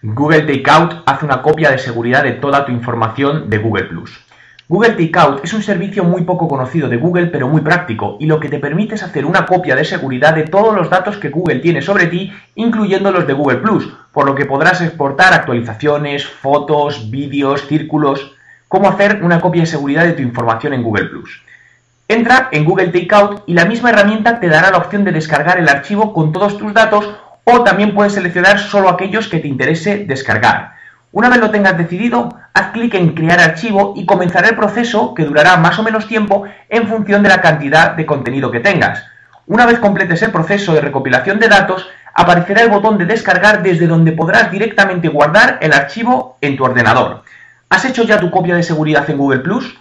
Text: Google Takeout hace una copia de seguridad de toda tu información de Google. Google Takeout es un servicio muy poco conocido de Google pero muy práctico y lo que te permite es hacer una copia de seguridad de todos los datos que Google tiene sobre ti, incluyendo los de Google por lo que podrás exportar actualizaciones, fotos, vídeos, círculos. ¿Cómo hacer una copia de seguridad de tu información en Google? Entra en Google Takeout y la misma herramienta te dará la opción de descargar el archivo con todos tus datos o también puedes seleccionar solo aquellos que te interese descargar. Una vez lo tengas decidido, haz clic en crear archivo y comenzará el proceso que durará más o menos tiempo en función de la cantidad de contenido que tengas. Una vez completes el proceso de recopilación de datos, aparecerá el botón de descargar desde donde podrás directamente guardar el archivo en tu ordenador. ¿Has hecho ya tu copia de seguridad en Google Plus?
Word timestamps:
Google 0.00 0.42
Takeout 0.42 1.02
hace 1.06 1.24
una 1.24 1.42
copia 1.42 1.72
de 1.72 1.78
seguridad 1.78 2.22
de 2.22 2.30
toda 2.30 2.64
tu 2.64 2.70
información 2.70 3.50
de 3.50 3.58
Google. 3.58 3.88
Google 4.68 4.90
Takeout 4.90 5.44
es 5.44 5.52
un 5.52 5.62
servicio 5.64 6.04
muy 6.04 6.22
poco 6.22 6.46
conocido 6.46 6.88
de 6.88 6.98
Google 6.98 7.26
pero 7.26 7.48
muy 7.48 7.62
práctico 7.62 8.16
y 8.20 8.26
lo 8.26 8.38
que 8.38 8.48
te 8.48 8.60
permite 8.60 8.94
es 8.94 9.02
hacer 9.02 9.26
una 9.26 9.44
copia 9.44 9.74
de 9.74 9.84
seguridad 9.84 10.36
de 10.36 10.44
todos 10.44 10.72
los 10.72 10.88
datos 10.88 11.16
que 11.16 11.30
Google 11.30 11.58
tiene 11.58 11.82
sobre 11.82 12.06
ti, 12.06 12.32
incluyendo 12.54 13.10
los 13.10 13.26
de 13.26 13.32
Google 13.32 13.60
por 14.12 14.24
lo 14.24 14.36
que 14.36 14.46
podrás 14.46 14.80
exportar 14.82 15.32
actualizaciones, 15.32 16.24
fotos, 16.24 17.10
vídeos, 17.10 17.66
círculos. 17.66 18.36
¿Cómo 18.68 18.88
hacer 18.88 19.24
una 19.24 19.40
copia 19.40 19.62
de 19.62 19.66
seguridad 19.66 20.04
de 20.04 20.12
tu 20.12 20.22
información 20.22 20.74
en 20.74 20.84
Google? 20.84 21.10
Entra 22.06 22.50
en 22.52 22.64
Google 22.64 22.88
Takeout 22.88 23.42
y 23.46 23.54
la 23.54 23.64
misma 23.64 23.90
herramienta 23.90 24.38
te 24.38 24.46
dará 24.46 24.70
la 24.70 24.78
opción 24.78 25.02
de 25.02 25.10
descargar 25.10 25.58
el 25.58 25.68
archivo 25.68 26.12
con 26.12 26.32
todos 26.32 26.56
tus 26.56 26.72
datos 26.72 27.16
o 27.50 27.64
también 27.64 27.94
puedes 27.94 28.12
seleccionar 28.12 28.58
solo 28.58 28.90
aquellos 28.90 29.26
que 29.28 29.38
te 29.38 29.48
interese 29.48 30.04
descargar. 30.06 30.74
Una 31.12 31.30
vez 31.30 31.38
lo 31.38 31.50
tengas 31.50 31.78
decidido, 31.78 32.28
haz 32.52 32.72
clic 32.72 32.92
en 32.92 33.14
crear 33.14 33.40
archivo 33.40 33.94
y 33.96 34.04
comenzará 34.04 34.48
el 34.48 34.56
proceso 34.56 35.14
que 35.14 35.24
durará 35.24 35.56
más 35.56 35.78
o 35.78 35.82
menos 35.82 36.06
tiempo 36.06 36.44
en 36.68 36.86
función 36.86 37.22
de 37.22 37.30
la 37.30 37.40
cantidad 37.40 37.92
de 37.92 38.04
contenido 38.04 38.50
que 38.50 38.60
tengas. 38.60 39.02
Una 39.46 39.64
vez 39.64 39.78
completes 39.78 40.20
el 40.20 40.30
proceso 40.30 40.74
de 40.74 40.82
recopilación 40.82 41.38
de 41.38 41.48
datos, 41.48 41.88
aparecerá 42.12 42.60
el 42.60 42.68
botón 42.68 42.98
de 42.98 43.06
descargar 43.06 43.62
desde 43.62 43.86
donde 43.86 44.12
podrás 44.12 44.50
directamente 44.50 45.08
guardar 45.08 45.56
el 45.62 45.72
archivo 45.72 46.36
en 46.42 46.54
tu 46.54 46.64
ordenador. 46.64 47.22
¿Has 47.70 47.86
hecho 47.86 48.02
ya 48.02 48.20
tu 48.20 48.30
copia 48.30 48.56
de 48.56 48.62
seguridad 48.62 49.08
en 49.08 49.16
Google 49.16 49.38
Plus? 49.38 49.78